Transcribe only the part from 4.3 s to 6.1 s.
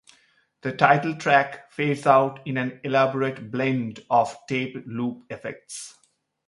tape loop effects.